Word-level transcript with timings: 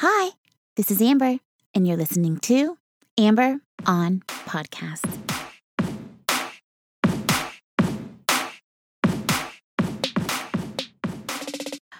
Hi, 0.00 0.32
this 0.76 0.90
is 0.90 1.00
Amber, 1.00 1.38
and 1.74 1.88
you're 1.88 1.96
listening 1.96 2.36
to 2.40 2.76
Amber 3.16 3.60
on 3.86 4.20
Podcast. 4.28 5.06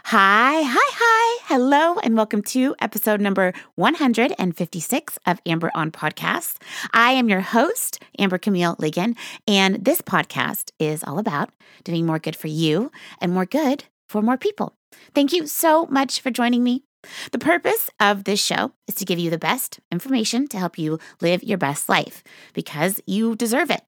Hi, 0.04 0.60
hi, 0.60 0.90
hi. 0.92 1.44
Hello, 1.46 1.96
and 2.00 2.18
welcome 2.18 2.42
to 2.42 2.76
episode 2.82 3.22
number 3.22 3.54
156 3.76 5.18
of 5.24 5.40
Amber 5.46 5.70
on 5.74 5.90
Podcast. 5.90 6.58
I 6.92 7.12
am 7.12 7.30
your 7.30 7.40
host, 7.40 8.02
Amber 8.18 8.36
Camille 8.36 8.76
Ligon, 8.76 9.16
and 9.48 9.82
this 9.86 10.02
podcast 10.02 10.70
is 10.78 11.02
all 11.02 11.18
about 11.18 11.48
doing 11.82 12.04
more 12.04 12.18
good 12.18 12.36
for 12.36 12.48
you 12.48 12.92
and 13.22 13.32
more 13.32 13.46
good 13.46 13.84
for 14.06 14.20
more 14.20 14.36
people. 14.36 14.74
Thank 15.14 15.32
you 15.32 15.46
so 15.46 15.86
much 15.86 16.20
for 16.20 16.30
joining 16.30 16.62
me. 16.62 16.85
The 17.32 17.38
purpose 17.38 17.90
of 18.00 18.24
this 18.24 18.44
show 18.44 18.72
is 18.86 18.94
to 18.96 19.04
give 19.04 19.18
you 19.18 19.30
the 19.30 19.38
best 19.38 19.80
information 19.90 20.48
to 20.48 20.58
help 20.58 20.78
you 20.78 20.98
live 21.20 21.42
your 21.42 21.58
best 21.58 21.88
life 21.88 22.22
because 22.54 23.00
you 23.06 23.36
deserve 23.36 23.70
it. 23.70 23.82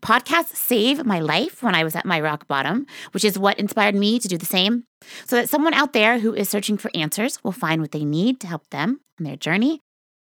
Podcasts 0.00 0.56
save 0.56 1.04
my 1.04 1.20
life 1.20 1.62
when 1.62 1.74
I 1.74 1.84
was 1.84 1.94
at 1.94 2.06
my 2.06 2.20
rock 2.20 2.48
bottom, 2.48 2.86
which 3.12 3.24
is 3.24 3.38
what 3.38 3.58
inspired 3.58 3.94
me 3.94 4.18
to 4.18 4.28
do 4.28 4.36
the 4.36 4.46
same, 4.46 4.84
so 5.24 5.36
that 5.36 5.48
someone 5.48 5.74
out 5.74 5.92
there 5.92 6.18
who 6.18 6.34
is 6.34 6.48
searching 6.48 6.76
for 6.76 6.90
answers 6.94 7.42
will 7.44 7.52
find 7.52 7.80
what 7.80 7.92
they 7.92 8.04
need 8.04 8.40
to 8.40 8.46
help 8.46 8.68
them 8.70 9.00
on 9.18 9.24
their 9.24 9.36
journey. 9.36 9.80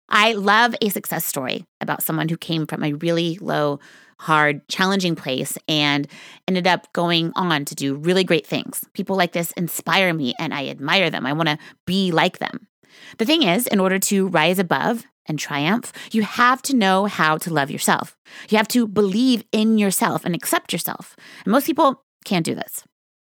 I 0.09 0.33
love 0.33 0.75
a 0.81 0.89
success 0.89 1.25
story 1.25 1.65
about 1.81 2.03
someone 2.03 2.29
who 2.29 2.37
came 2.37 2.67
from 2.67 2.83
a 2.83 2.95
really 2.95 3.39
low, 3.41 3.79
hard, 4.21 4.69
challenging 4.69 5.17
place 5.17 5.57
and 5.67 6.07
ended 6.47 6.67
up 6.67 6.93
going 6.93 7.33
on 7.37 7.65
to 7.65 7.75
do 7.75 7.95
really 7.95 8.23
great 8.23 8.47
things. 8.47 8.85
People 8.93 9.17
like 9.17 9.33
this 9.33 9.51
inspire 9.53 10.13
me 10.13 10.35
and 10.39 10.53
I 10.53 10.69
admire 10.69 11.09
them. 11.09 11.25
I 11.25 11.33
want 11.33 11.49
to 11.49 11.59
be 11.87 12.13
like 12.13 12.39
them. 12.39 12.69
The 13.17 13.25
thing 13.25 13.43
is, 13.43 13.67
in 13.67 13.81
order 13.81 13.99
to 13.99 14.29
rise 14.29 14.59
above 14.59 15.05
and 15.25 15.39
triumph, 15.39 15.91
you 16.13 16.23
have 16.23 16.61
to 16.63 16.77
know 16.77 17.07
how 17.07 17.39
to 17.39 17.53
love 17.53 17.71
yourself. 17.71 18.15
You 18.51 18.59
have 18.59 18.69
to 18.69 18.87
believe 18.87 19.43
in 19.53 19.79
yourself 19.79 20.27
and 20.27 20.35
accept 20.35 20.75
yourself. 20.75 21.17
And 21.45 21.53
most 21.53 21.65
people 21.67 22.05
can't 22.27 22.45
do 22.45 22.55
this. 22.55 22.85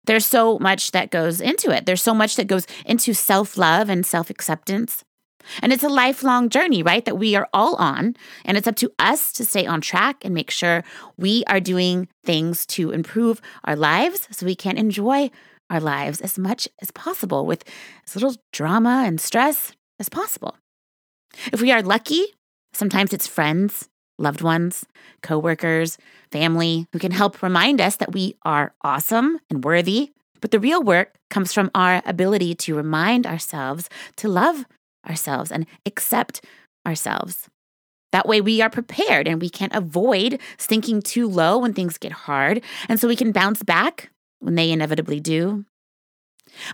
There's 0.07 0.25
so 0.25 0.59
much 0.59 0.93
that 0.93 1.11
goes 1.11 1.39
into 1.39 1.71
it. 1.71 1.85
There's 1.85 2.01
so 2.01 2.15
much 2.15 2.37
that 2.37 2.47
goes 2.47 2.67
into 2.87 3.13
self 3.13 3.59
love 3.59 3.91
and 3.91 4.07
self 4.07 4.31
acceptance. 4.31 5.05
And 5.63 5.73
it's 5.73 5.85
a 5.85 5.89
lifelong 5.89 6.49
journey, 6.49 6.83
right? 6.83 7.05
That 7.05 7.19
we 7.19 7.35
are 7.35 7.49
all 7.53 7.75
on. 7.77 8.17
And 8.45 8.57
it's 8.57 8.67
up 8.67 8.77
to 8.77 8.93
us 8.99 9.33
to 9.33 9.45
stay 9.45 9.67
on 9.67 9.81
track 9.81 10.25
and 10.25 10.35
make 10.35 10.51
sure 10.51 10.85
we 11.17 11.45
are 11.47 11.61
doing 11.61 12.09
things 12.25 12.67
to 12.67 12.91
improve 12.91 13.41
our 13.65 13.77
lives 13.77 14.29
so 14.31 14.47
we 14.47 14.55
can 14.55 14.77
enjoy 14.77 15.31
our 15.71 15.81
lives 15.81 16.21
as 16.21 16.39
much 16.39 16.69
as 16.81 16.91
possible 16.91 17.47
with 17.47 17.65
as 18.07 18.15
little 18.15 18.37
drama 18.53 19.05
and 19.07 19.21
stress 19.21 19.73
as 19.99 20.09
possible. 20.09 20.57
If 21.53 21.61
we 21.61 21.73
are 21.73 21.83
lucky, 21.83 22.35
sometimes 22.73 23.13
it's 23.13 23.27
friends, 23.27 23.89
loved 24.19 24.43
ones, 24.43 24.85
coworkers, 25.23 25.99
family 26.31 26.87
who 26.93 26.99
can 26.99 27.13
help 27.13 27.43
remind 27.43 27.81
us 27.81 27.97
that 27.97 28.13
we 28.13 28.37
are 28.45 28.75
awesome 28.83 29.39
and 29.51 29.65
worthy. 29.65 30.13
But 30.41 30.53
the 30.53 30.61
real 30.61 30.83
work 30.83 31.17
comes 31.31 31.53
from 31.53 31.71
our 31.75 32.03
ability 32.07 32.55
to 32.55 32.75
remind 32.75 33.27
ourselves 33.27 33.89
to 34.17 34.29
love 34.29 34.65
ourselves 35.09 35.51
and 35.51 35.67
accept 35.87 36.45
ourselves. 36.87 37.49
That 38.13 38.27
way, 38.27 38.41
we 38.41 38.63
are 38.63 38.71
prepared 38.71 39.29
and 39.29 39.41
we 39.41 39.51
can't 39.51 39.75
avoid 39.75 40.41
sinking 40.57 41.03
too 41.03 41.29
low 41.29 41.59
when 41.59 41.75
things 41.75 41.99
get 41.99 42.13
hard. 42.13 42.63
And 42.89 42.99
so 42.99 43.07
we 43.07 43.17
can 43.17 43.33
bounce 43.33 43.63
back 43.63 44.11
when 44.41 44.55
they 44.55 44.71
inevitably 44.71 45.21
do. 45.21 45.65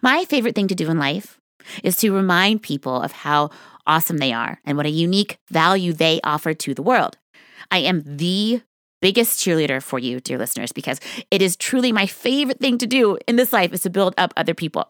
My 0.02 0.24
favorite 0.24 0.54
thing 0.54 0.68
to 0.68 0.74
do 0.74 0.88
in 0.90 0.98
life 0.98 1.38
is 1.82 1.96
to 1.96 2.14
remind 2.14 2.62
people 2.62 3.00
of 3.00 3.12
how 3.12 3.50
awesome 3.86 4.18
they 4.18 4.32
are 4.32 4.60
and 4.64 4.76
what 4.76 4.86
a 4.86 4.90
unique 4.90 5.38
value 5.50 5.92
they 5.92 6.20
offer 6.22 6.54
to 6.54 6.74
the 6.74 6.82
world. 6.82 7.18
I 7.70 7.78
am 7.78 8.02
the 8.04 8.62
biggest 9.02 9.40
cheerleader 9.40 9.82
for 9.82 9.98
you, 9.98 10.20
dear 10.20 10.38
listeners, 10.38 10.72
because 10.72 11.00
it 11.30 11.42
is 11.42 11.56
truly 11.56 11.92
my 11.92 12.06
favorite 12.06 12.60
thing 12.60 12.78
to 12.78 12.86
do 12.86 13.18
in 13.26 13.36
this 13.36 13.52
life 13.52 13.72
is 13.72 13.82
to 13.82 13.90
build 13.90 14.14
up 14.16 14.32
other 14.36 14.54
people. 14.54 14.86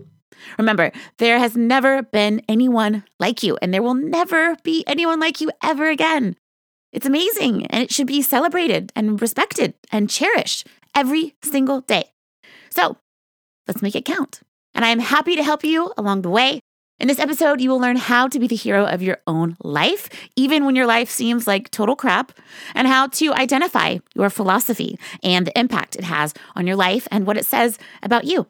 Remember, 0.58 0.92
there 1.18 1.38
has 1.38 1.56
never 1.56 2.02
been 2.02 2.42
anyone 2.48 3.04
like 3.18 3.42
you, 3.42 3.56
and 3.62 3.72
there 3.72 3.82
will 3.82 3.94
never 3.94 4.56
be 4.62 4.84
anyone 4.86 5.20
like 5.20 5.40
you 5.40 5.50
ever 5.62 5.88
again. 5.88 6.36
It's 6.92 7.06
amazing, 7.06 7.66
and 7.66 7.82
it 7.82 7.92
should 7.92 8.06
be 8.06 8.22
celebrated 8.22 8.92
and 8.94 9.20
respected 9.20 9.74
and 9.90 10.08
cherished 10.08 10.66
every 10.94 11.34
single 11.42 11.80
day. 11.80 12.12
So 12.70 12.98
let's 13.66 13.82
make 13.82 13.96
it 13.96 14.04
count. 14.04 14.40
And 14.74 14.84
I 14.84 14.88
am 14.88 15.00
happy 15.00 15.36
to 15.36 15.42
help 15.42 15.64
you 15.64 15.92
along 15.96 16.22
the 16.22 16.30
way. 16.30 16.60
In 17.00 17.08
this 17.08 17.18
episode, 17.18 17.60
you 17.60 17.70
will 17.70 17.80
learn 17.80 17.96
how 17.96 18.28
to 18.28 18.38
be 18.38 18.46
the 18.46 18.54
hero 18.54 18.86
of 18.86 19.02
your 19.02 19.18
own 19.26 19.56
life, 19.64 20.08
even 20.36 20.64
when 20.64 20.76
your 20.76 20.86
life 20.86 21.10
seems 21.10 21.46
like 21.46 21.70
total 21.70 21.96
crap, 21.96 22.30
and 22.74 22.86
how 22.86 23.08
to 23.08 23.32
identify 23.32 23.98
your 24.14 24.30
philosophy 24.30 24.96
and 25.22 25.46
the 25.46 25.58
impact 25.58 25.96
it 25.96 26.04
has 26.04 26.32
on 26.54 26.68
your 26.68 26.76
life 26.76 27.08
and 27.10 27.26
what 27.26 27.36
it 27.36 27.44
says 27.44 27.78
about 28.02 28.24
you. 28.24 28.46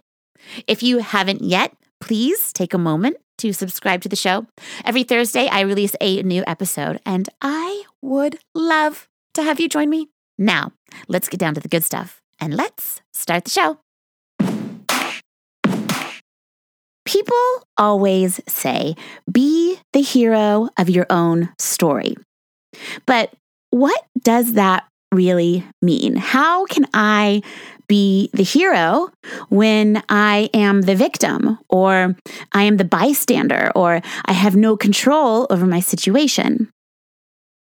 If 0.66 0.82
you 0.82 0.98
haven't 0.98 1.42
yet, 1.42 1.72
please 2.00 2.52
take 2.52 2.74
a 2.74 2.78
moment 2.78 3.16
to 3.38 3.52
subscribe 3.52 4.02
to 4.02 4.08
the 4.08 4.16
show. 4.16 4.46
Every 4.84 5.02
Thursday, 5.02 5.48
I 5.48 5.60
release 5.60 5.94
a 6.00 6.22
new 6.22 6.44
episode, 6.46 7.00
and 7.04 7.28
I 7.42 7.84
would 8.02 8.38
love 8.54 9.08
to 9.34 9.42
have 9.42 9.58
you 9.58 9.68
join 9.68 9.90
me. 9.90 10.08
Now, 10.38 10.72
let's 11.08 11.28
get 11.28 11.40
down 11.40 11.54
to 11.54 11.60
the 11.60 11.68
good 11.68 11.84
stuff 11.84 12.20
and 12.40 12.54
let's 12.54 13.02
start 13.12 13.44
the 13.44 13.50
show. 13.50 13.78
People 17.04 17.66
always 17.76 18.40
say, 18.48 18.96
be 19.30 19.78
the 19.92 20.00
hero 20.00 20.68
of 20.78 20.90
your 20.90 21.06
own 21.10 21.50
story. 21.58 22.16
But 23.06 23.32
what 23.70 24.04
does 24.22 24.54
that 24.54 24.84
really 25.14 25.64
mean? 25.80 26.16
How 26.16 26.66
can 26.66 26.86
I 26.94 27.42
be 27.86 28.30
the 28.32 28.42
hero 28.42 29.10
when 29.48 30.02
I 30.08 30.50
am 30.54 30.82
the 30.82 30.94
victim 30.94 31.58
or 31.68 32.16
I 32.52 32.62
am 32.62 32.76
the 32.76 32.84
bystander 32.84 33.70
or 33.74 34.00
I 34.24 34.32
have 34.32 34.56
no 34.56 34.76
control 34.76 35.46
over 35.50 35.66
my 35.66 35.80
situation? 35.80 36.70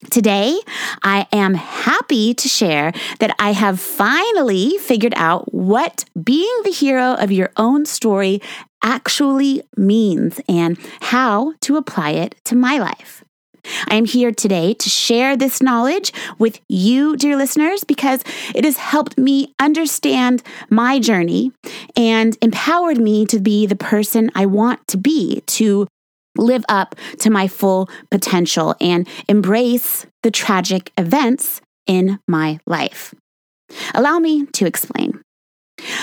Today, 0.09 0.59
I 1.03 1.27
am 1.31 1.53
happy 1.53 2.33
to 2.33 2.47
share 2.47 2.91
that 3.19 3.35
I 3.37 3.51
have 3.51 3.79
finally 3.79 4.77
figured 4.79 5.13
out 5.15 5.53
what 5.53 6.05
being 6.21 6.61
the 6.63 6.71
hero 6.71 7.13
of 7.13 7.31
your 7.31 7.51
own 7.55 7.85
story 7.85 8.41
actually 8.83 9.61
means 9.77 10.41
and 10.49 10.79
how 11.01 11.53
to 11.61 11.77
apply 11.77 12.11
it 12.11 12.35
to 12.45 12.55
my 12.55 12.79
life. 12.79 13.23
I 13.87 13.95
am 13.95 14.05
here 14.05 14.31
today 14.31 14.73
to 14.75 14.89
share 14.89 15.35
this 15.35 15.61
knowledge 15.61 16.13
with 16.39 16.59
you, 16.67 17.15
dear 17.15 17.35
listeners, 17.35 17.83
because 17.83 18.23
it 18.55 18.63
has 18.63 18.77
helped 18.77 19.17
me 19.17 19.53
understand 19.59 20.43
my 20.69 20.99
journey 20.99 21.51
and 21.95 22.37
empowered 22.41 22.97
me 22.97 23.25
to 23.27 23.39
be 23.39 23.65
the 23.65 23.75
person 23.75 24.31
I 24.35 24.45
want 24.45 24.87
to 24.87 24.97
be, 24.97 25.41
to 25.47 25.87
live 26.37 26.63
up 26.69 26.95
to 27.19 27.29
my 27.29 27.47
full 27.47 27.89
potential 28.09 28.75
and 28.79 29.07
embrace 29.27 30.05
the 30.23 30.31
tragic 30.31 30.91
events 30.97 31.61
in 31.87 32.19
my 32.27 32.59
life. 32.65 33.13
Allow 33.93 34.19
me 34.19 34.45
to 34.47 34.65
explain. 34.65 35.21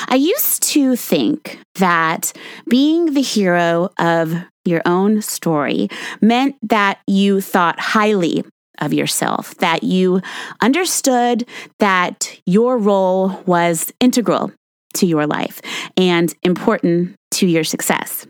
I 0.08 0.16
used 0.16 0.62
to 0.74 0.96
think 0.96 1.60
that 1.76 2.32
being 2.68 3.14
the 3.14 3.22
hero 3.22 3.90
of 3.98 4.34
your 4.64 4.82
own 4.84 5.22
story 5.22 5.88
meant 6.20 6.56
that 6.62 7.00
you 7.06 7.40
thought 7.40 7.80
highly 7.80 8.44
of 8.80 8.92
yourself, 8.92 9.54
that 9.56 9.82
you 9.82 10.20
understood 10.60 11.48
that 11.78 12.38
your 12.46 12.78
role 12.78 13.42
was 13.46 13.92
integral 14.00 14.52
to 14.94 15.06
your 15.06 15.26
life 15.26 15.60
and 15.96 16.34
important 16.42 17.16
to 17.32 17.46
your 17.46 17.64
success. 17.64 18.26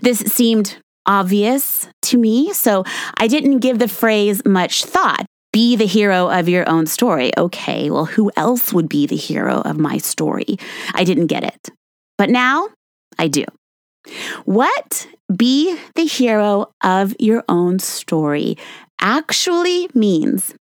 This 0.00 0.18
seemed 0.18 0.76
obvious 1.06 1.88
to 2.02 2.18
me, 2.18 2.52
so 2.52 2.84
I 3.16 3.26
didn't 3.26 3.58
give 3.58 3.78
the 3.78 3.88
phrase 3.88 4.44
much 4.44 4.84
thought. 4.84 5.24
Be 5.52 5.76
the 5.76 5.86
hero 5.86 6.28
of 6.28 6.48
your 6.48 6.68
own 6.68 6.86
story. 6.86 7.30
Okay, 7.36 7.90
well, 7.90 8.06
who 8.06 8.30
else 8.36 8.72
would 8.72 8.88
be 8.88 9.06
the 9.06 9.16
hero 9.16 9.60
of 9.60 9.78
my 9.78 9.98
story? 9.98 10.56
I 10.94 11.04
didn't 11.04 11.26
get 11.26 11.44
it. 11.44 11.68
But 12.16 12.30
now 12.30 12.68
I 13.18 13.28
do. 13.28 13.44
What 14.44 15.06
be 15.34 15.78
the 15.94 16.06
hero 16.06 16.72
of 16.82 17.14
your 17.18 17.44
own 17.48 17.78
story 17.78 18.56
actually 19.00 19.88
means 19.94 20.54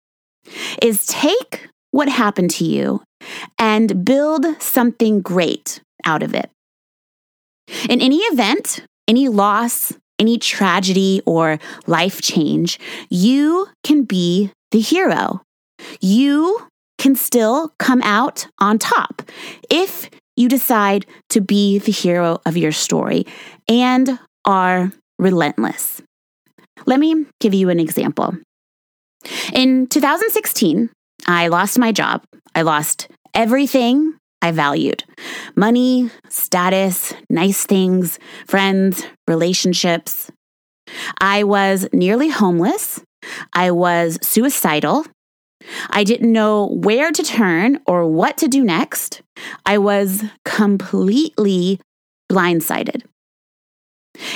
is 0.82 1.06
take 1.06 1.68
what 1.90 2.08
happened 2.08 2.50
to 2.50 2.64
you 2.64 3.02
and 3.58 4.04
build 4.04 4.46
something 4.60 5.20
great 5.20 5.80
out 6.04 6.22
of 6.22 6.34
it. 6.34 6.50
In 7.88 8.00
any 8.00 8.18
event, 8.18 8.84
any 9.06 9.28
loss, 9.28 9.92
any 10.18 10.38
tragedy 10.38 11.22
or 11.26 11.58
life 11.86 12.20
change, 12.20 12.78
you 13.08 13.68
can 13.84 14.04
be 14.04 14.50
the 14.70 14.80
hero. 14.80 15.42
You 16.00 16.66
can 16.98 17.16
still 17.16 17.72
come 17.78 18.02
out 18.02 18.46
on 18.58 18.78
top 18.78 19.22
if 19.70 20.10
you 20.36 20.48
decide 20.48 21.06
to 21.30 21.40
be 21.40 21.78
the 21.78 21.92
hero 21.92 22.40
of 22.46 22.56
your 22.56 22.72
story 22.72 23.26
and 23.68 24.18
are 24.44 24.92
relentless. 25.18 26.02
Let 26.86 27.00
me 27.00 27.26
give 27.40 27.54
you 27.54 27.68
an 27.68 27.80
example. 27.80 28.36
In 29.52 29.86
2016, 29.86 30.90
I 31.26 31.48
lost 31.48 31.78
my 31.78 31.92
job. 31.92 32.22
I 32.54 32.62
lost 32.62 33.08
everything 33.34 34.14
I 34.42 34.52
valued 34.52 35.04
money, 35.54 36.10
status, 36.28 37.12
nice 37.28 37.66
things, 37.66 38.18
friends, 38.46 39.04
relationships. 39.28 40.30
I 41.20 41.44
was 41.44 41.86
nearly 41.92 42.30
homeless. 42.30 43.02
I 43.52 43.70
was 43.70 44.18
suicidal. 44.22 45.06
I 45.90 46.04
didn't 46.04 46.32
know 46.32 46.66
where 46.66 47.12
to 47.12 47.22
turn 47.22 47.80
or 47.86 48.06
what 48.06 48.38
to 48.38 48.48
do 48.48 48.64
next. 48.64 49.22
I 49.66 49.78
was 49.78 50.24
completely 50.44 51.80
blindsided. 52.30 53.02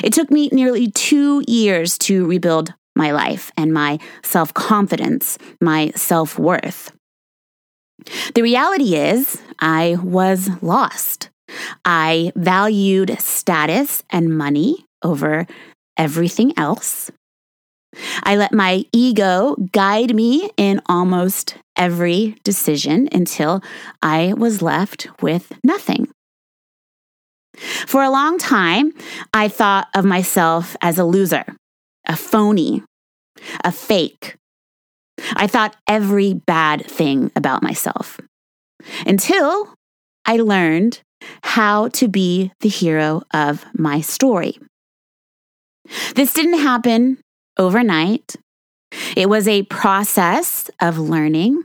It 0.03 0.13
took 0.13 0.31
me 0.31 0.49
nearly 0.53 0.91
two 0.91 1.43
years 1.47 1.99
to 1.99 2.27
rebuild 2.27 2.75
my 2.97 3.11
life 3.11 3.51
and 3.57 3.73
my 3.73 3.99
self 4.23 4.55
confidence, 4.55 5.39
my 5.61 5.91
self 5.97 6.39
worth. 6.39 6.93
The 8.35 8.43
reality 8.43 8.97
is, 8.97 9.41
I 9.59 9.97
was 10.03 10.51
lost. 10.63 11.31
I 11.85 12.33
valued 12.37 13.17
status 13.21 14.03
and 14.11 14.37
money 14.37 14.85
over 15.03 15.47
everything 15.97 16.53
else. 16.59 17.11
I 18.23 18.37
let 18.37 18.53
my 18.53 18.85
ego 18.93 19.57
guide 19.73 20.15
me 20.15 20.51
in 20.57 20.81
almost 20.87 21.57
every 21.77 22.37
decision 22.45 23.09
until 23.13 23.63
I 24.03 24.35
was 24.35 24.63
left 24.63 25.09
with 25.23 25.53
nothing. 25.63 26.09
For 27.87 28.03
a 28.03 28.11
long 28.11 28.39
time, 28.39 28.93
I 29.33 29.49
thought 29.49 29.89
of 29.95 30.05
myself 30.05 30.77
as 30.81 30.99
a 30.99 31.05
loser, 31.05 31.45
a 32.07 32.17
phony, 32.17 32.83
a 33.65 33.71
fake. 33.71 34.37
I 35.35 35.47
thought 35.47 35.77
every 35.89 36.35
bad 36.35 36.85
thing 36.87 37.31
about 37.37 37.63
myself 37.63 38.19
until 39.07 39.75
I 40.27 40.37
learned 40.37 41.01
how 41.43 41.89
to 41.89 42.09
be 42.09 42.53
the 42.61 42.69
hero 42.69 43.23
of 43.33 43.65
my 43.75 44.01
story. 44.01 44.59
This 46.15 46.33
didn't 46.33 46.59
happen 46.59 47.19
overnight. 47.59 48.37
It 49.17 49.29
was 49.29 49.49
a 49.49 49.65
process 49.65 50.71
of 50.81 50.99
learning, 50.99 51.65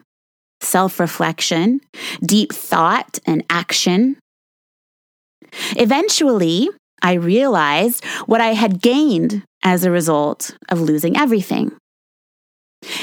self 0.61 0.99
reflection, 0.99 1.81
deep 2.21 2.53
thought, 2.53 3.19
and 3.25 3.43
action. 3.49 4.17
Eventually, 5.77 6.69
I 7.01 7.13
realized 7.13 8.03
what 8.25 8.41
I 8.41 8.53
had 8.53 8.81
gained 8.81 9.43
as 9.63 9.83
a 9.83 9.91
result 9.91 10.55
of 10.69 10.81
losing 10.81 11.17
everything. 11.17 11.71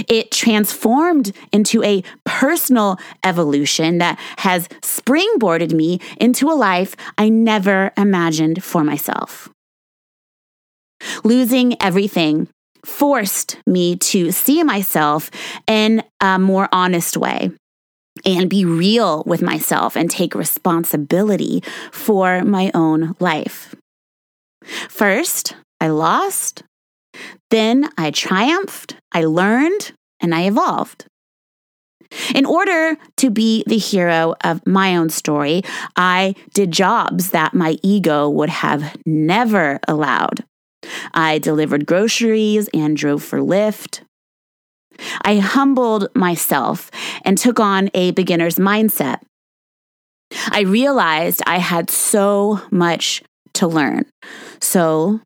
It 0.09 0.31
transformed 0.31 1.33
into 1.53 1.83
a 1.83 2.03
personal 2.25 2.99
evolution 3.23 3.99
that 3.99 4.19
has 4.39 4.69
springboarded 4.83 5.73
me 5.73 6.01
into 6.19 6.51
a 6.51 6.55
life 6.55 6.97
I 7.19 7.29
never 7.29 7.93
imagined 7.97 8.65
for 8.65 8.83
myself. 8.83 9.51
Losing 11.25 11.81
everything 11.81 12.49
forced 12.87 13.59
me 13.67 13.97
to 13.97 14.31
see 14.31 14.63
myself 14.63 15.31
in 15.67 16.03
a 16.21 16.39
more 16.39 16.69
honest 16.71 17.17
way 17.17 17.51
and 18.25 18.49
be 18.49 18.65
real 18.65 19.25
with 19.27 19.43
myself 19.43 19.97
and 19.97 20.11
take 20.11 20.35
responsibility 20.35 21.63
for 21.91 22.45
my 22.45 22.71
own 22.75 23.15
life. 23.19 23.75
First, 24.89 25.57
I 25.81 25.89
lost. 25.89 26.63
Then 27.51 27.91
I 27.99 28.11
triumphed, 28.11 28.97
I 29.13 29.25
learned, 29.25 29.93
and 30.21 30.35
I 30.35 30.43
evolved. 30.43 31.07
In 32.35 32.47
order 32.47 32.97
to 33.17 33.31
be 33.31 33.65
the 33.67 33.79
hero 33.79 34.35
of 34.45 34.65
my 34.65 34.97
own 34.97 35.11
story, 35.11 35.63
I 35.97 36.37
did 36.55 36.71
jobs 36.71 37.31
that 37.31 37.53
my 37.53 37.79
ego 37.83 38.29
would 38.29 38.49
have 38.49 38.97
never 39.05 39.81
allowed. 39.89 40.45
I 41.15 41.39
delivered 41.39 41.87
groceries 41.87 42.69
and 42.73 42.97
drove 42.97 43.23
for 43.23 43.39
Lyft. 43.39 44.03
I 45.23 45.39
humbled 45.39 46.09
myself 46.15 46.91
and 47.25 47.37
took 47.37 47.61
on 47.61 47.91
a 47.95 48.13
beginner's 48.13 48.57
mindset. 48.57 49.21
I 50.51 50.61
realized 50.61 51.43
I 51.47 51.59
had 51.59 51.91
so 51.91 52.61
much 52.71 53.23
to 53.55 53.67
learn. 53.67 54.07
So 54.61 55.21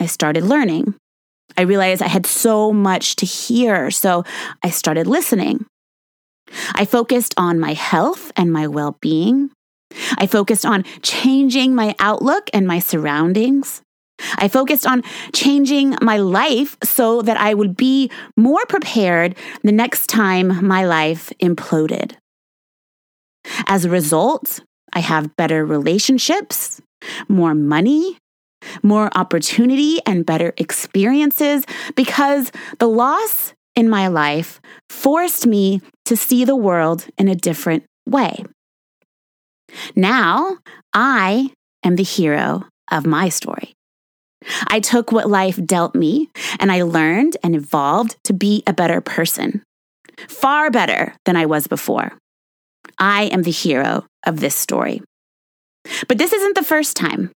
I 0.00 0.06
started 0.06 0.44
learning. 0.44 0.94
I 1.56 1.62
realized 1.62 2.02
I 2.02 2.08
had 2.08 2.26
so 2.26 2.72
much 2.72 3.16
to 3.16 3.26
hear. 3.26 3.90
So 3.90 4.24
I 4.62 4.70
started 4.70 5.06
listening. 5.06 5.66
I 6.74 6.84
focused 6.84 7.34
on 7.36 7.58
my 7.58 7.72
health 7.72 8.30
and 8.36 8.52
my 8.52 8.66
well 8.66 8.98
being. 9.00 9.50
I 10.18 10.26
focused 10.26 10.66
on 10.66 10.84
changing 11.02 11.74
my 11.74 11.94
outlook 11.98 12.50
and 12.52 12.66
my 12.66 12.78
surroundings. 12.78 13.82
I 14.38 14.48
focused 14.48 14.86
on 14.86 15.02
changing 15.32 15.96
my 16.00 16.16
life 16.16 16.76
so 16.82 17.22
that 17.22 17.36
I 17.36 17.54
would 17.54 17.76
be 17.76 18.10
more 18.36 18.64
prepared 18.66 19.36
the 19.62 19.72
next 19.72 20.06
time 20.08 20.66
my 20.66 20.84
life 20.84 21.32
imploded. 21.40 22.16
As 23.66 23.84
a 23.84 23.90
result, 23.90 24.60
I 24.92 25.00
have 25.00 25.36
better 25.36 25.64
relationships, 25.64 26.80
more 27.28 27.54
money, 27.54 28.18
more 28.82 29.10
opportunity, 29.14 30.00
and 30.06 30.26
better 30.26 30.54
experiences 30.56 31.64
because 31.94 32.50
the 32.78 32.88
loss 32.88 33.52
in 33.74 33.88
my 33.88 34.08
life 34.08 34.60
forced 34.88 35.46
me 35.46 35.80
to 36.06 36.16
see 36.16 36.44
the 36.44 36.56
world 36.56 37.06
in 37.18 37.28
a 37.28 37.34
different 37.34 37.84
way. 38.08 38.44
Now 39.94 40.58
I 40.94 41.50
am 41.84 41.96
the 41.96 42.02
hero 42.02 42.64
of 42.90 43.06
my 43.06 43.28
story. 43.28 43.75
I 44.68 44.80
took 44.80 45.12
what 45.12 45.28
life 45.28 45.58
dealt 45.64 45.94
me 45.94 46.30
and 46.58 46.70
I 46.70 46.82
learned 46.82 47.36
and 47.42 47.54
evolved 47.54 48.16
to 48.24 48.32
be 48.32 48.62
a 48.66 48.72
better 48.72 49.00
person, 49.00 49.62
far 50.28 50.70
better 50.70 51.14
than 51.24 51.36
I 51.36 51.46
was 51.46 51.66
before. 51.66 52.12
I 52.98 53.24
am 53.24 53.42
the 53.42 53.50
hero 53.50 54.06
of 54.24 54.40
this 54.40 54.54
story. 54.54 55.02
But 56.08 56.18
this 56.18 56.32
isn't 56.32 56.56
the 56.56 56.64
first 56.64 56.96
time. 56.96 57.30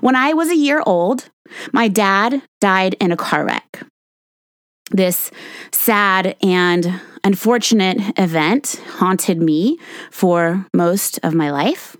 When 0.00 0.16
I 0.16 0.32
was 0.32 0.48
a 0.48 0.56
year 0.56 0.82
old, 0.84 1.28
my 1.72 1.88
dad 1.88 2.42
died 2.60 2.94
in 3.00 3.12
a 3.12 3.16
car 3.16 3.44
wreck. 3.44 3.82
This 4.90 5.30
sad 5.70 6.36
and 6.42 7.00
unfortunate 7.22 8.18
event 8.18 8.80
haunted 8.86 9.38
me 9.38 9.78
for 10.10 10.66
most 10.74 11.20
of 11.22 11.34
my 11.34 11.50
life. 11.50 11.96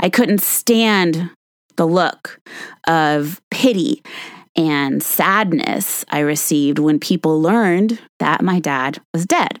I 0.00 0.08
couldn't 0.08 0.42
stand 0.42 1.30
the 1.76 1.86
look 1.86 2.40
of 2.86 3.40
pity 3.50 4.02
and 4.56 5.02
sadness 5.02 6.04
I 6.08 6.20
received 6.20 6.78
when 6.78 6.98
people 7.00 7.40
learned 7.40 8.00
that 8.20 8.42
my 8.42 8.60
dad 8.60 9.00
was 9.12 9.26
dead. 9.26 9.60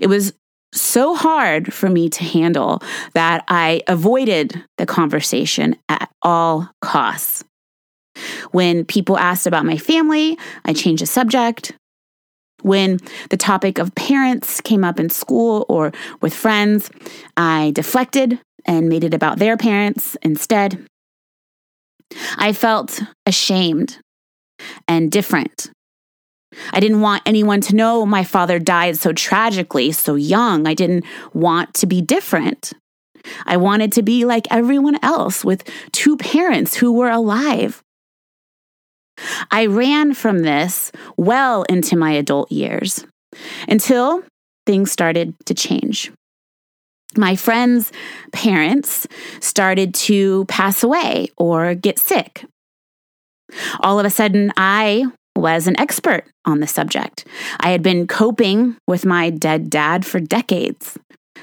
It 0.00 0.06
was 0.06 0.32
so 0.72 1.14
hard 1.14 1.72
for 1.72 1.88
me 1.88 2.08
to 2.08 2.24
handle 2.24 2.82
that 3.14 3.44
I 3.48 3.82
avoided 3.88 4.62
the 4.78 4.86
conversation 4.86 5.76
at 5.88 6.10
all 6.22 6.70
costs. 6.80 7.44
When 8.52 8.84
people 8.84 9.18
asked 9.18 9.46
about 9.46 9.64
my 9.64 9.76
family, 9.76 10.38
I 10.64 10.72
changed 10.72 11.02
the 11.02 11.06
subject. 11.06 11.72
When 12.62 12.98
the 13.30 13.36
topic 13.36 13.78
of 13.78 13.94
parents 13.94 14.60
came 14.60 14.84
up 14.84 15.00
in 15.00 15.08
school 15.08 15.64
or 15.68 15.92
with 16.20 16.34
friends, 16.34 16.90
I 17.36 17.72
deflected 17.74 18.38
and 18.66 18.88
made 18.88 19.04
it 19.04 19.14
about 19.14 19.38
their 19.38 19.56
parents 19.56 20.16
instead. 20.22 20.86
I 22.36 22.52
felt 22.52 23.02
ashamed 23.26 23.98
and 24.88 25.10
different. 25.10 25.70
I 26.72 26.80
didn't 26.80 27.00
want 27.00 27.22
anyone 27.26 27.60
to 27.62 27.76
know 27.76 28.04
my 28.04 28.24
father 28.24 28.58
died 28.58 28.96
so 28.96 29.12
tragically, 29.12 29.92
so 29.92 30.14
young. 30.14 30.66
I 30.66 30.74
didn't 30.74 31.04
want 31.32 31.74
to 31.74 31.86
be 31.86 32.00
different. 32.00 32.72
I 33.46 33.56
wanted 33.56 33.92
to 33.92 34.02
be 34.02 34.24
like 34.24 34.46
everyone 34.50 34.98
else 35.02 35.44
with 35.44 35.68
two 35.92 36.16
parents 36.16 36.74
who 36.74 36.92
were 36.92 37.10
alive. 37.10 37.82
I 39.50 39.66
ran 39.66 40.14
from 40.14 40.40
this 40.40 40.90
well 41.16 41.64
into 41.64 41.96
my 41.96 42.12
adult 42.12 42.50
years 42.50 43.04
until 43.68 44.22
things 44.66 44.90
started 44.90 45.34
to 45.46 45.54
change 45.54 46.10
my 47.16 47.36
friends' 47.36 47.92
parents 48.32 49.06
started 49.40 49.94
to 49.94 50.44
pass 50.46 50.82
away 50.82 51.28
or 51.36 51.74
get 51.74 51.98
sick. 51.98 52.44
All 53.80 53.98
of 53.98 54.06
a 54.06 54.10
sudden, 54.10 54.52
I 54.56 55.06
was 55.36 55.66
an 55.66 55.78
expert 55.80 56.24
on 56.44 56.60
the 56.60 56.66
subject. 56.66 57.26
I 57.58 57.70
had 57.70 57.82
been 57.82 58.06
coping 58.06 58.76
with 58.86 59.04
my 59.04 59.30
dead 59.30 59.70
dad 59.70 60.04
for 60.06 60.20
decades. 60.20 60.98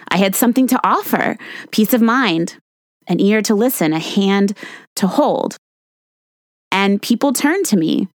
I 0.10 0.18
had 0.18 0.36
something 0.36 0.68
to 0.68 0.80
offer 0.84 1.38
peace 1.72 1.94
of 1.94 2.02
mind, 2.02 2.58
an 3.08 3.20
ear 3.20 3.42
to 3.42 3.56
listen, 3.56 3.94
a 3.94 4.00
hand 4.00 4.58
to 4.98 5.08
hold. 5.08 5.58
and 6.72 7.02
people 7.02 7.32
turned 7.32 7.66
to 7.66 7.78
me. 7.78 8.08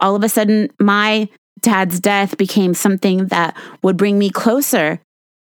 All 0.00 0.14
of 0.14 0.22
a 0.22 0.28
sudden, 0.28 0.70
my 0.80 1.28
dad's 1.60 1.98
death 2.00 2.36
became 2.36 2.72
something 2.72 3.26
that 3.26 3.56
would 3.82 3.96
bring 3.96 4.18
me 4.18 4.30
closer 4.30 5.00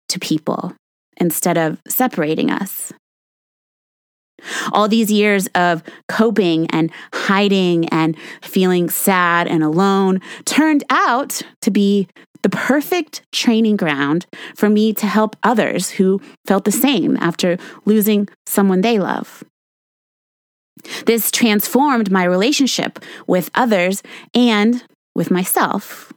to 0.09 0.19
people 0.19 0.73
instead 1.19 1.57
of 1.57 1.79
separating 1.87 2.51
us. 2.51 2.93
All 4.71 4.87
these 4.87 5.11
years 5.11 5.47
of 5.55 5.83
coping 6.07 6.67
and 6.67 6.91
hiding 7.13 7.89
and 7.89 8.15
feeling 8.41 8.89
sad 8.89 9.47
and 9.47 9.63
alone 9.63 10.21
turned 10.45 10.83
out 10.89 11.41
to 11.61 11.71
be 11.71 12.07
the 12.43 12.49
perfect 12.49 13.23
training 13.31 13.77
ground 13.77 14.27
for 14.55 14.69
me 14.69 14.93
to 14.93 15.07
help 15.07 15.35
others 15.43 15.89
who 15.91 16.21
felt 16.45 16.65
the 16.65 16.71
same 16.71 17.17
after 17.17 17.57
losing 17.85 18.29
someone 18.45 18.81
they 18.81 18.99
love. 18.99 19.43
This 21.05 21.31
transformed 21.31 22.11
my 22.11 22.23
relationship 22.23 22.99
with 23.25 23.49
others 23.55 24.03
and 24.35 24.83
with 25.15 25.31
myself. 25.31 26.13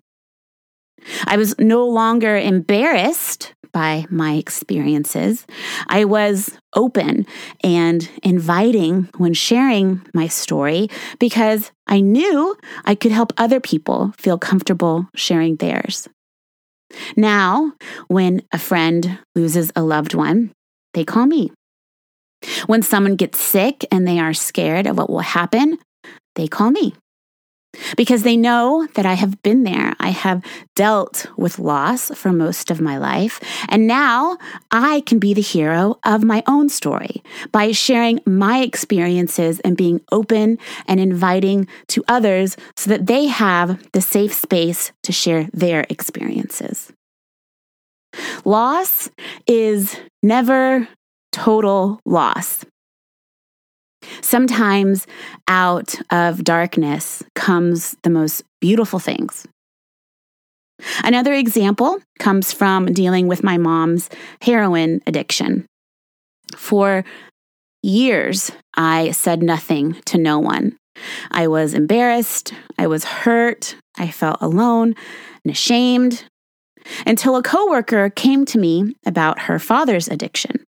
I 1.25 1.39
was 1.39 1.59
no 1.59 1.87
longer 1.87 2.37
embarrassed 2.37 3.55
by 3.73 4.07
my 4.11 4.35
experiences. 4.35 5.47
I 5.89 6.05
was 6.05 6.57
open 6.75 7.27
and 7.63 8.09
inviting 8.23 9.09
when 9.17 9.35
sharing 9.35 10.07
my 10.15 10.27
story 10.27 10.89
because 11.19 11.73
I 11.87 12.01
knew 12.01 12.57
I 12.85 12.95
could 12.95 13.13
help 13.13 13.33
other 13.37 13.61
people 13.61 14.13
feel 14.19 14.39
comfortable 14.39 15.07
sharing 15.15 15.57
theirs. 15.57 16.09
Now, 17.17 17.73
when 18.09 18.43
a 18.53 18.59
friend 18.59 19.19
loses 19.35 19.71
a 19.77 19.83
loved 19.83 20.15
one, 20.15 20.53
they 20.95 21.05
call 21.05 21.27
me. 21.27 21.53
When 22.67 22.83
someone 22.83 23.17
gets 23.17 23.41
sick 23.41 23.85
and 23.93 24.09
they 24.09 24.19
are 24.19 24.33
scared 24.33 24.87
of 24.87 24.97
what 24.97 25.11
will 25.11 25.21
happen, 25.21 25.79
they 26.35 26.49
call 26.49 26.71
me 26.71 26.95
because 27.97 28.23
they 28.23 28.37
know 28.37 28.87
that 28.95 29.07
I 29.07 29.15
have 29.15 29.43
been 29.43 29.63
there. 29.63 29.95
I 30.01 30.11
have 30.11 30.43
dealt 30.75 31.27
with 31.37 31.59
loss 31.59 32.11
for 32.15 32.33
most 32.33 32.71
of 32.71 32.81
my 32.81 32.99
life. 32.99 33.41
And 33.69 33.87
now 33.87 34.39
I 34.71 35.03
can 35.03 35.19
be 35.19 35.35
the 35.35 35.41
hero 35.41 35.99
of 36.05 36.25
my 36.25 36.43
own 36.47 36.69
story 36.69 37.23
by 37.53 37.73
sharing 37.73 38.21
my 38.27 38.61
experiences 38.61 39.61
and 39.61 39.77
being 39.77 40.01
open 40.11 40.59
and 40.87 41.01
inviting 41.01 41.69
to 41.89 42.05
others 42.09 42.57
so 42.77 42.91
that 42.91 43.07
they 43.07 43.27
have 43.27 43.81
the 43.93 44.01
safe 44.01 44.33
space 44.33 44.93
to 45.05 45.13
share 45.13 45.49
their 45.53 45.87
experiences. 45.89 46.93
Loss 48.45 49.11
is 49.47 49.97
never 50.23 50.89
total 51.33 52.01
loss. 52.05 52.65
Sometimes 54.23 55.07
out 55.49 55.95
of 56.11 56.45
darkness 56.45 57.23
comes 57.35 57.97
the 58.03 58.11
most 58.11 58.43
beautiful 58.61 58.99
things. 58.99 59.47
Another 61.05 61.35
example 61.35 61.99
comes 62.19 62.53
from 62.53 62.87
dealing 62.87 63.29
with 63.29 63.45
my 63.45 63.59
mom's 63.59 64.09
heroin 64.41 65.01
addiction. 65.07 65.67
For 66.57 67.05
years, 67.83 68.51
I 68.75 69.11
said 69.13 69.43
nothing 69.43 69.95
to 70.07 70.19
no 70.19 70.39
one. 70.39 70.77
I 71.31 71.47
was 71.49 71.75
embarrassed, 71.75 72.53
I 72.79 72.87
was 72.87 73.05
hurt, 73.05 73.77
I 73.99 74.11
felt 74.11 74.39
alone 74.41 74.95
and 75.45 75.53
ashamed 75.53 76.25
until 77.07 77.37
a 77.37 77.43
coworker 77.43 78.11
came 78.11 78.45
to 78.47 78.59
me 78.59 78.95
about 79.07 79.41
her 79.41 79.59
father's 79.59 80.09
addiction. 80.09 80.65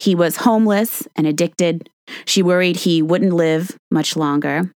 He 0.00 0.14
was 0.14 0.36
homeless 0.36 1.08
and 1.16 1.26
addicted 1.26 1.88
she 2.24 2.42
worried 2.42 2.76
he 2.76 3.02
wouldn't 3.02 3.32
live 3.32 3.76
much 3.90 4.16
longer. 4.16 4.70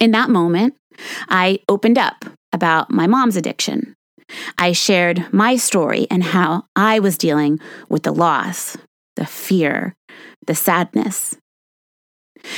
In 0.00 0.10
that 0.12 0.30
moment, 0.30 0.74
I 1.28 1.60
opened 1.68 1.98
up 1.98 2.24
about 2.52 2.90
my 2.90 3.06
mom's 3.06 3.36
addiction. 3.36 3.94
I 4.58 4.72
shared 4.72 5.26
my 5.32 5.56
story 5.56 6.06
and 6.10 6.22
how 6.22 6.64
I 6.74 6.98
was 6.98 7.18
dealing 7.18 7.60
with 7.88 8.04
the 8.04 8.12
loss, 8.12 8.76
the 9.16 9.26
fear, 9.26 9.94
the 10.46 10.54
sadness. 10.54 11.36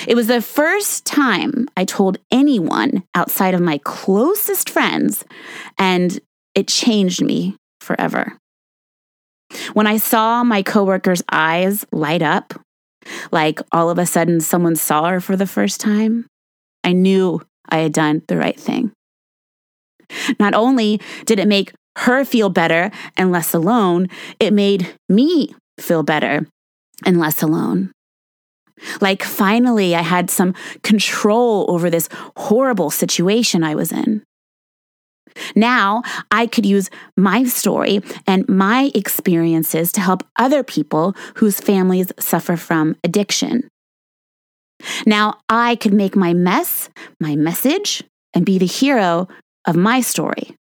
It 0.06 0.14
was 0.14 0.26
the 0.26 0.42
first 0.42 1.04
time 1.04 1.68
I 1.76 1.85
told 1.85 2.18
anyone 2.30 3.04
outside 3.14 3.54
of 3.54 3.61
my 3.61 3.78
closest 3.78 4.68
friends, 4.68 5.25
and 5.78 6.18
it 6.54 6.68
changed 6.68 7.23
me 7.23 7.56
forever. 7.80 8.38
When 9.75 9.87
I 9.87 9.99
saw 9.99 10.42
my 10.42 10.62
coworker's 10.62 11.23
eyes 11.30 11.87
light 11.92 12.23
up 12.23 12.54
like 13.31 13.61
all 13.73 13.91
of 13.91 13.99
a 13.99 14.07
sudden 14.07 14.41
someone 14.41 14.77
saw 14.77 15.09
her 15.09 15.21
for 15.21 15.37
the 15.37 15.47
first 15.47 15.81
time, 15.81 16.27
I 16.85 16.93
knew 16.93 17.41
I 17.69 17.79
had 17.79 17.93
done 17.93 18.23
the 18.29 18.37
right 18.37 18.59
thing. 18.59 18.93
Not 20.39 20.55
only 20.55 21.01
did 21.25 21.39
it 21.39 21.49
make 21.49 21.73
her 21.99 22.25
feel 22.25 22.49
better 22.49 22.91
and 23.17 23.33
less 23.33 23.55
alone, 23.55 24.09
it 24.39 24.53
made 24.53 24.95
me 25.09 25.55
feel 25.81 26.03
better 26.03 26.47
and 27.05 27.19
less 27.19 27.43
alone. 27.43 27.93
Like 29.01 29.23
finally, 29.23 29.95
I 29.95 30.03
had 30.03 30.31
some 30.31 30.55
control 30.83 31.65
over 31.69 31.89
this 31.89 32.09
horrible 32.37 32.91
situation 32.91 33.65
I 33.65 33.75
was 33.75 33.91
in. 33.91 34.23
Now 35.55 36.02
I 36.31 36.47
could 36.47 36.66
use 36.66 36.90
my 37.16 37.45
story 37.45 38.00
and 38.26 38.49
my 38.49 38.90
experiences 38.95 39.93
to 39.93 40.00
help 40.00 40.25
other 40.37 40.62
people 40.62 41.14
whose 41.37 41.61
families 41.61 42.12
suffer 42.19 42.57
from 42.57 42.97
addiction. 43.05 43.69
Now 45.07 45.38
I 45.49 45.76
could 45.76 45.95
make 45.95 46.16
my 46.16 46.35
mess 46.35 46.90
my 47.21 47.37
message 47.37 48.02
and 48.35 48.45
be 48.45 48.59
the 48.59 48.66
hero 48.66 49.28
of 49.66 49.76
my 49.76 50.00
story. 50.00 50.57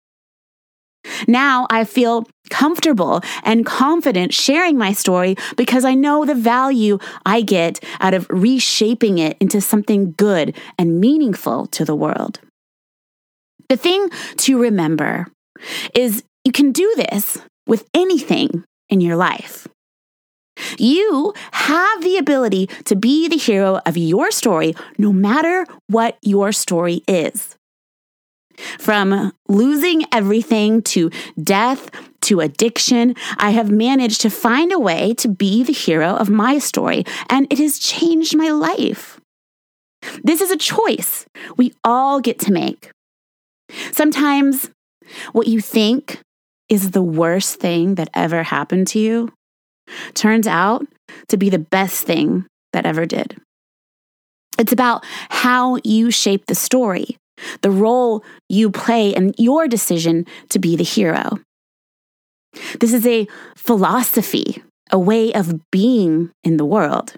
Now 1.28 1.66
I 1.71 1.85
feel 1.85 2.26
comfortable 2.50 3.21
and 3.43 3.66
confident 3.66 4.33
sharing 4.33 4.78
my 4.78 4.93
story 4.93 5.37
because 5.57 5.85
I 5.85 5.95
know 5.95 6.25
the 6.25 6.35
value 6.35 6.99
I 7.26 7.43
get 7.43 7.83
out 8.00 8.14
of 8.14 8.26
reshaping 8.31 9.19
it 9.19 9.37
into 9.40 9.61
something 9.61 10.14
good 10.16 10.57
and 10.78 11.00
meaningful 11.00 11.66
to 11.66 11.85
the 11.85 11.95
world. 11.95 12.40
The 13.68 13.76
thing 13.76 14.11
to 14.38 14.61
remember 14.61 15.26
is 15.94 16.23
you 16.44 16.52
can 16.52 16.73
do 16.73 16.92
this 16.97 17.38
with 17.66 17.88
anything 17.94 18.64
in 18.90 19.00
your 19.00 19.16
life. 19.16 19.66
You 20.78 21.33
have 21.52 22.02
the 22.02 22.16
ability 22.16 22.68
to 22.85 22.94
be 22.94 23.28
the 23.28 23.37
hero 23.37 23.80
of 23.87 23.97
your 23.97 24.30
story, 24.30 24.75
no 24.99 25.12
matter 25.12 25.66
what 25.88 26.18
your 26.23 26.52
story 26.52 27.02
is. 27.09 27.56
From 28.78 29.33
losing 29.49 30.04
everything 30.12 30.83
to 30.83 31.11
death 31.42 31.90
to 32.23 32.40
addiction, 32.40 33.16
I 33.37 33.50
have 33.50 33.71
managed 33.71 34.21
to 34.21 34.30
find 34.30 34.73
a 34.73 34.78
way 34.78 35.14
to 35.14 35.28
be 35.28 35.64
the 35.64 35.73
hero 35.73 36.14
of 36.14 36.30
my 36.30 36.59
story, 36.59 37.04
and 37.28 37.49
it 37.50 37.59
has 37.59 37.78
changed 37.78 38.37
my 38.37 38.50
life. 38.50 39.21
This 40.23 40.40
is 40.40 40.50
a 40.50 40.56
choice 40.56 41.26
we 41.56 41.73
all 41.83 42.21
get 42.21 42.38
to 42.40 42.52
make. 42.52 42.90
Sometimes 43.92 44.71
what 45.33 45.47
you 45.47 45.61
think 45.61 46.21
is 46.68 46.90
the 46.90 47.02
worst 47.02 47.61
thing 47.61 47.97
that 47.97 48.11
ever 48.14 48.42
happened 48.42 48.87
to 48.88 48.99
you 48.99 49.33
turns 50.14 50.47
out 50.47 50.87
to 51.28 51.37
be 51.37 51.50
the 51.50 51.59
best 51.59 52.04
thing 52.04 52.47
that 52.73 52.87
ever 52.87 53.06
did. 53.06 53.37
It's 54.59 54.73
about 54.73 55.04
how 55.28 55.78
you 55.85 56.11
shape 56.11 56.47
the 56.47 56.54
story, 56.54 57.16
the 57.62 57.71
role 57.71 58.25
you 58.49 58.71
play, 58.71 59.14
and 59.14 59.35
your 59.38 59.68
decision 59.68 60.26
to 60.50 60.59
be 60.59 60.76
the 60.76 60.85
hero. 60.85 61.38
This 62.80 62.92
is 62.92 63.06
a 63.06 63.26
philosophy, 63.56 64.62
a 64.90 64.99
way 64.99 65.33
of 65.33 65.61
being 65.71 66.30
in 66.44 66.56
the 66.56 66.64
world. 66.64 67.14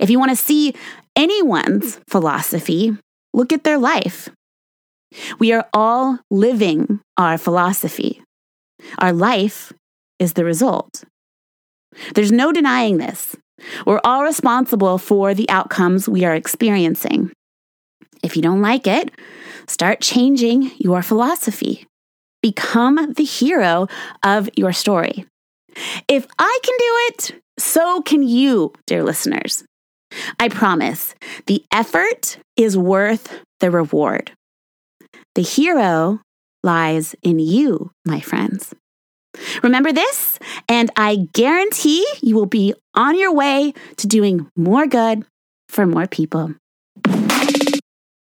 If 0.00 0.10
you 0.10 0.18
want 0.18 0.30
to 0.30 0.36
see 0.36 0.74
anyone's 1.16 1.98
philosophy, 2.08 2.96
look 3.32 3.52
at 3.52 3.64
their 3.64 3.78
life. 3.78 4.28
We 5.38 5.52
are 5.52 5.68
all 5.72 6.18
living 6.30 7.00
our 7.16 7.38
philosophy. 7.38 8.22
Our 8.98 9.12
life 9.12 9.72
is 10.18 10.34
the 10.34 10.44
result. 10.44 11.04
There's 12.14 12.32
no 12.32 12.52
denying 12.52 12.98
this. 12.98 13.36
We're 13.86 14.00
all 14.04 14.22
responsible 14.24 14.98
for 14.98 15.34
the 15.34 15.48
outcomes 15.50 16.08
we 16.08 16.24
are 16.24 16.34
experiencing. 16.34 17.30
If 18.22 18.36
you 18.36 18.42
don't 18.42 18.62
like 18.62 18.86
it, 18.86 19.10
start 19.66 20.00
changing 20.00 20.72
your 20.78 21.02
philosophy. 21.02 21.86
Become 22.40 23.14
the 23.14 23.24
hero 23.24 23.88
of 24.24 24.48
your 24.56 24.72
story. 24.72 25.26
If 26.08 26.26
I 26.38 26.58
can 26.62 26.76
do 26.78 26.94
it, 27.08 27.42
so 27.58 28.02
can 28.02 28.22
you, 28.22 28.72
dear 28.86 29.02
listeners. 29.02 29.64
I 30.38 30.48
promise 30.48 31.14
the 31.46 31.64
effort 31.72 32.38
is 32.56 32.76
worth 32.76 33.40
the 33.60 33.70
reward. 33.70 34.32
The 35.34 35.42
hero 35.42 36.20
lies 36.62 37.14
in 37.22 37.38
you, 37.38 37.90
my 38.04 38.20
friends. 38.20 38.74
Remember 39.62 39.92
this, 39.92 40.38
and 40.68 40.90
I 40.96 41.28
guarantee 41.32 42.06
you 42.20 42.34
will 42.34 42.46
be 42.46 42.74
on 42.94 43.18
your 43.18 43.32
way 43.32 43.72
to 43.96 44.06
doing 44.06 44.50
more 44.56 44.86
good 44.86 45.24
for 45.68 45.86
more 45.86 46.06
people. 46.06 46.54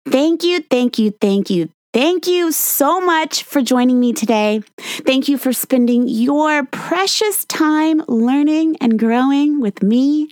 Thank 0.08 0.44
you, 0.44 0.62
thank 0.62 0.98
you, 0.98 1.12
thank 1.12 1.50
you. 1.50 1.70
Thank 1.94 2.26
you 2.26 2.54
so 2.54 3.02
much 3.02 3.44
for 3.44 3.62
joining 3.62 4.00
me 4.00 4.14
today. 4.14 4.62
Thank 4.78 5.28
you 5.28 5.38
for 5.38 5.52
spending 5.52 6.08
your 6.08 6.64
precious 6.66 7.44
time 7.46 8.02
learning 8.08 8.78
and 8.80 8.98
growing 8.98 9.60
with 9.60 9.84
me. 9.84 10.30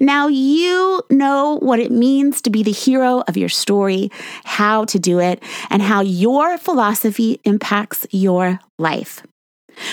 Now 0.00 0.28
you 0.28 1.02
know 1.10 1.58
what 1.60 1.80
it 1.80 1.90
means 1.90 2.40
to 2.42 2.50
be 2.50 2.62
the 2.62 2.72
hero 2.72 3.22
of 3.28 3.36
your 3.36 3.48
story, 3.48 4.10
how 4.44 4.84
to 4.86 4.98
do 4.98 5.20
it, 5.20 5.42
and 5.70 5.82
how 5.82 6.00
your 6.00 6.58
philosophy 6.58 7.40
impacts 7.44 8.06
your 8.10 8.58
life. 8.78 9.22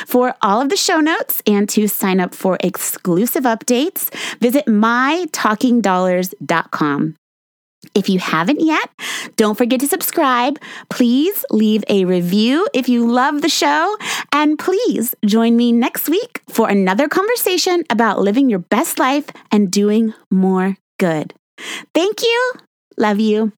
For 0.06 0.36
all 0.42 0.62
of 0.62 0.70
the 0.70 0.78
show 0.78 1.00
notes 1.00 1.42
and 1.46 1.70
to 1.70 1.88
sign 1.88 2.20
up 2.20 2.36
for 2.36 2.58
exclusive 2.62 3.44
updates, 3.44 4.10
visit 4.40 4.66
mytalkingdollars.com. 4.66 7.16
If 7.94 8.10
you 8.10 8.20
haven't 8.20 8.62
yet, 8.62 8.90
don't 9.36 9.58
forget 9.58 9.80
to 9.82 9.88
subscribe. 9.88 10.60
Please 10.90 11.46
leave 11.52 11.84
a 11.88 12.06
review 12.06 12.68
if 12.74 12.90
you 12.90 13.08
love 13.08 13.42
the 13.42 13.50
show. 13.50 13.98
And 14.32 14.58
please 14.58 15.16
join 15.26 15.56
me 15.56 15.72
next 15.72 16.10
week 16.10 16.42
for 16.50 16.70
another 16.70 17.08
conversation 17.08 17.84
about 17.90 18.20
living 18.20 18.50
your 18.50 18.60
best 18.60 19.00
life 19.00 19.26
and 19.52 19.72
doing 19.72 20.14
more 20.32 20.78
good. 21.00 21.34
Thank 21.94 22.24
you. 22.24 22.54
Love 22.98 23.20
you. 23.20 23.52